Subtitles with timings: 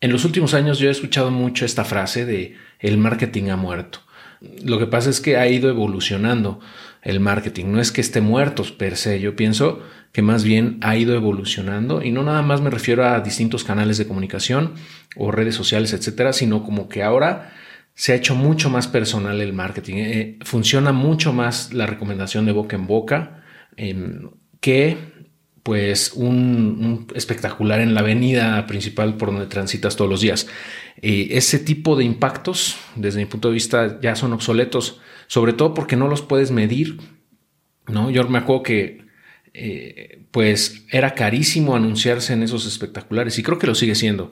[0.00, 4.00] En los últimos años yo he escuchado mucho esta frase de el marketing ha muerto.
[4.62, 6.60] Lo que pasa es que ha ido evolucionando
[7.02, 7.66] el marketing.
[7.66, 9.20] No es que esté muerto per se.
[9.20, 9.82] Yo pienso
[10.12, 13.96] que más bien ha ido evolucionando y no nada más me refiero a distintos canales
[13.96, 14.74] de comunicación
[15.16, 17.52] o redes sociales, etcétera, sino como que ahora
[17.94, 19.94] se ha hecho mucho más personal el marketing.
[19.96, 23.42] Eh, funciona mucho más la recomendación de boca en boca
[23.76, 25.15] em, que
[25.66, 30.46] pues un, espectacular en la avenida principal por donde transitas todos los días.
[31.02, 35.74] Eh, ese tipo de impactos, desde mi punto de vista, ya son obsoletos, sobre todo
[35.74, 36.98] porque no los puedes medir.
[37.88, 38.10] ¿no?
[38.10, 39.06] Yo me acuerdo que
[39.54, 44.30] eh, pues era carísimo anunciarse en esos espectaculares y creo que lo sigue siendo.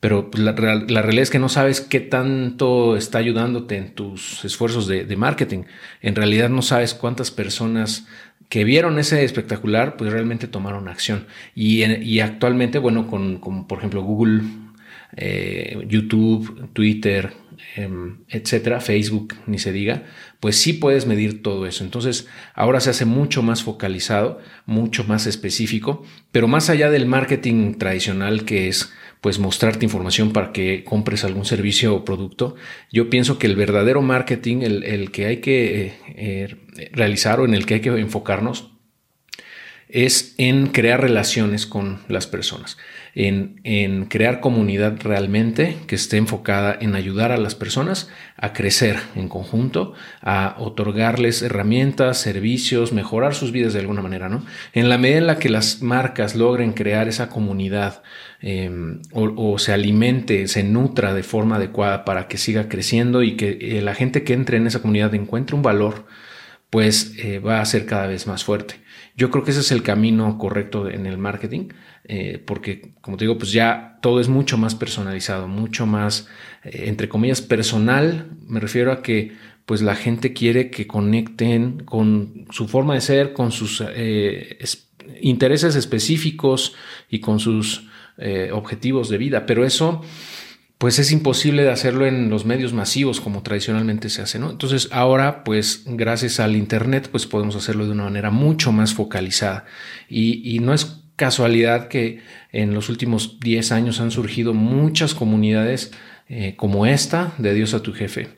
[0.00, 4.86] Pero pues, la, realidad es que no sabes qué tanto está ayudándote en tus esfuerzos
[4.86, 5.64] de, de marketing.
[6.00, 8.06] En realidad no sabes cuántas personas
[8.50, 11.26] que vieron ese espectacular, pues realmente tomaron acción.
[11.54, 14.42] Y, actualmente, bueno, con, por ejemplo Google,
[15.16, 17.32] eh, YouTube, Twitter,
[17.76, 20.04] em, etcétera, Facebook, ni se diga,
[20.40, 21.84] pues sí puedes medir todo eso.
[21.84, 27.74] Entonces, ahora se hace mucho más focalizado, mucho más específico, pero más allá del marketing
[27.74, 32.56] tradicional que es pues mostrarte información para que compres algún servicio o producto.
[32.90, 37.54] Yo pienso que el verdadero marketing, el, que hay que eh, eh, realizar o en
[37.54, 38.69] el que hay que enfocarnos,
[39.92, 42.78] es en crear relaciones con las personas,
[43.14, 48.96] en, en, crear comunidad realmente que esté enfocada en ayudar a las personas a crecer
[49.16, 54.44] en conjunto, a otorgarles herramientas, servicios, mejorar sus vidas de alguna manera, ¿no?
[54.72, 58.02] En la medida en la que las marcas logren crear esa comunidad
[58.40, 63.58] em, o, se alimente, se nutra de forma adecuada para que siga creciendo y que
[63.60, 66.06] eh, la gente que entre en esa comunidad encuentre un valor,
[66.70, 68.76] pues eh, va a ser cada vez más fuerte.
[69.16, 71.68] Yo creo que ese es el camino correcto en el marketing,
[72.04, 76.28] eh, porque como te digo, pues ya todo es mucho más personalizado, mucho más,
[76.64, 78.30] eh, entre comillas, personal.
[78.46, 79.32] Me refiero a que
[79.66, 84.58] pues la gente quiere que conecten con su forma de ser, con sus eh,
[85.20, 86.74] intereses específicos
[87.08, 87.86] y con sus
[88.52, 89.46] objetivos de vida.
[89.46, 90.02] Pero eso
[90.80, 94.50] pues es imposible de hacerlo en los medios masivos como tradicionalmente se hace, ¿no?
[94.50, 99.66] Entonces ahora, pues gracias al Internet, pues podemos hacerlo de una manera mucho más focalizada.
[100.08, 105.92] Y, no es casualidad que en los últimos 10 años han surgido muchas comunidades
[106.30, 108.28] eh, como esta de Dios a tu jefe,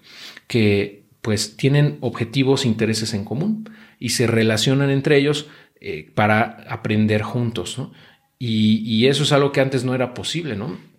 [0.48, 3.70] que pues tienen objetivos, intereses en común
[4.00, 5.46] y se relacionan entre ellos
[5.80, 7.92] eh, para aprender juntos, ¿no?
[8.40, 10.91] Y, y eso es algo que antes no era posible, ¿no?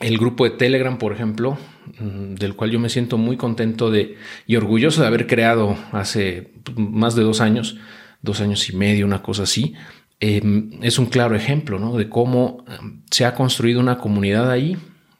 [0.00, 1.58] El grupo de Telegram, por ejemplo,
[1.98, 4.16] mm, del cual yo me siento muy contento de
[4.46, 7.78] y orgulloso de haber creado hace más de dos años,
[8.22, 9.74] dos años y medio, una cosa así,
[10.20, 11.96] em, es un claro ejemplo ¿no?
[11.96, 14.76] de cómo em, se ha construido una comunidad ahí,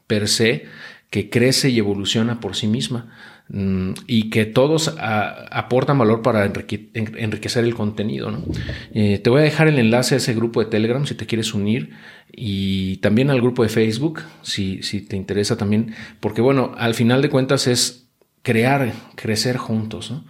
[0.06, 0.66] per se,
[1.10, 3.12] que crece y evoluciona por sí misma
[3.50, 8.30] y que todos aportan valor para enriquecer el contenido.
[8.30, 8.42] ¿no?
[8.92, 11.54] Eh, te voy a dejar el enlace a ese grupo de Telegram si te quieres
[11.54, 11.90] unir
[12.32, 17.22] y también al grupo de Facebook si, si te interesa también, porque bueno, al final
[17.22, 18.08] de cuentas es
[18.42, 20.10] crear, crecer juntos.
[20.10, 20.24] ¿no?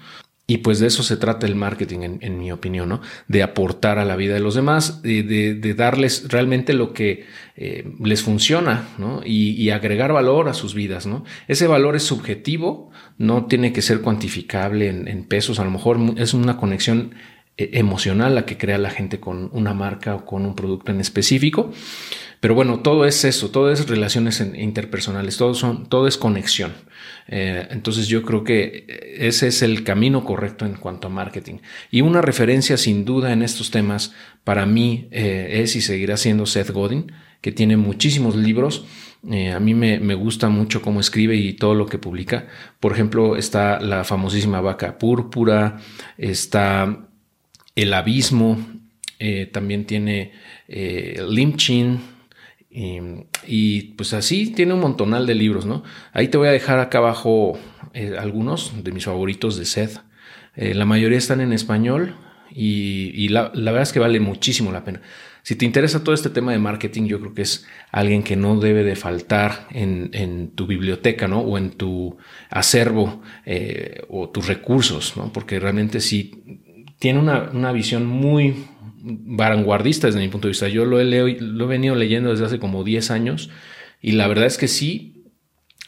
[0.47, 3.00] Y pues de eso se trata el marketing, en, mi opinión, ¿no?
[3.28, 7.25] De aportar a la vida de los demás, de, darles realmente lo que
[7.56, 9.22] eh, les funciona, ¿no?
[9.25, 11.25] Y, agregar valor a sus vidas, ¿no?
[11.49, 15.99] Ese valor es subjetivo, no tiene que ser cuantificable en, en pesos, a lo mejor
[16.19, 17.15] es una conexión
[17.56, 21.00] eh, emocional la que crea la gente con una marca o con un producto en
[21.00, 21.71] específico.
[22.44, 26.75] Pero bueno, todo es eso, todo es relaciones interpersonales, todo, son, todo es conexión.
[27.27, 28.84] Eh, entonces yo creo que
[29.16, 31.60] ese es el camino correcto en cuanto a marketing.
[31.91, 34.12] Y una referencia sin duda en estos temas
[34.44, 38.84] para mí eh, es y seguirá siendo Seth Godin, que tiene muchísimos libros.
[39.31, 42.49] Eh, a mí me, me, gusta mucho cómo escribe y todo lo que publica.
[42.78, 45.78] Por ejemplo, está la famosísima vaca púrpura,
[46.19, 47.09] está
[47.75, 48.59] El Abismo,
[49.53, 50.32] también tiene
[50.69, 52.12] Limchin,
[52.77, 55.85] y, pues así tiene un montonal de libros, ¿no?
[56.12, 57.56] Ahí te voy a dejar acá abajo
[57.93, 60.00] eh, algunos de mis favoritos de Seth.
[60.56, 62.17] Eh, la mayoría están en español
[62.50, 65.03] y, la, verdad es que vale muchísimo la pena.
[65.43, 68.59] Si te interesa todo este tema de marketing, yo creo que es alguien que no
[68.59, 71.41] debe de faltar en, tu biblioteca, ¿no?
[71.41, 72.17] O en tu
[72.50, 75.32] acervo eh, o tus recursos, ¿no?
[75.32, 76.61] Porque realmente sí
[76.99, 78.65] tiene una, una visión muy,
[79.05, 80.69] vanguardista desde mi punto de vista.
[80.69, 83.51] Yo lo he, lo he venido leyendo desde hace como 10 años
[84.01, 85.13] y la verdad es que sí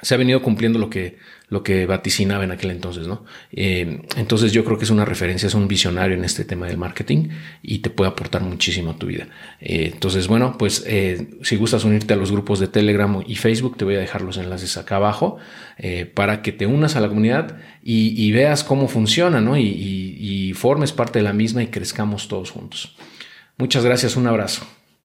[0.03, 1.17] se ha venido cumpliendo lo que,
[1.49, 3.25] lo que vaticinaba en aquel entonces, ¿no?
[3.51, 6.77] Eh, entonces yo creo que es una referencia, es un visionario en este tema del
[6.77, 7.29] marketing
[7.63, 9.29] y te puede aportar muchísimo a tu vida.
[9.61, 13.79] Eh, entonces, bueno, pues eh, si gustas unirte a los grupos de Telegram y Facebook,
[13.79, 15.39] te voy a dejar los enlaces acá abajo
[16.15, 19.57] para que te unas a la comunidad y, veas cómo funciona, ¿no?
[19.57, 22.97] y formes parte de la misma y crezcamos todos juntos.
[23.57, 24.67] Muchas gracias, un abrazo.